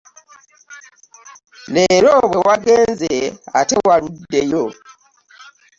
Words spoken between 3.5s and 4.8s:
ate waluddeyo.